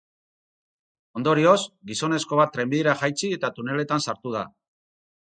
Ondorioz, 1.19 1.59
gizonezko 1.91 2.41
bat 2.41 2.55
trenbidera 2.57 2.99
jaitsi 3.05 3.33
eta 3.39 3.55
tuneletan 3.61 4.09
sartu 4.11 4.39
da. 4.39 4.47